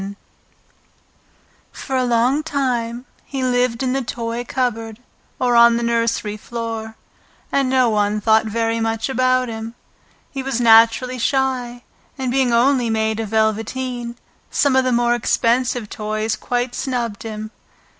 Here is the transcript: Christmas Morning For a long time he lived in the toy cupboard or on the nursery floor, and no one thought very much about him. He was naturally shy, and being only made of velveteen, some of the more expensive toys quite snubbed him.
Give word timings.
Christmas 0.01 0.15
Morning 0.15 0.21
For 1.71 1.95
a 1.95 2.05
long 2.05 2.41
time 2.41 3.05
he 3.23 3.43
lived 3.43 3.83
in 3.83 3.93
the 3.93 4.01
toy 4.01 4.43
cupboard 4.43 4.97
or 5.39 5.55
on 5.55 5.77
the 5.77 5.83
nursery 5.83 6.37
floor, 6.37 6.95
and 7.51 7.69
no 7.69 7.87
one 7.91 8.19
thought 8.19 8.47
very 8.47 8.79
much 8.79 9.09
about 9.09 9.47
him. 9.47 9.75
He 10.31 10.41
was 10.41 10.59
naturally 10.59 11.19
shy, 11.19 11.83
and 12.17 12.31
being 12.31 12.51
only 12.51 12.89
made 12.89 13.19
of 13.19 13.29
velveteen, 13.29 14.15
some 14.49 14.75
of 14.75 14.85
the 14.85 14.91
more 14.91 15.13
expensive 15.13 15.87
toys 15.87 16.35
quite 16.35 16.73
snubbed 16.73 17.21
him. 17.21 17.51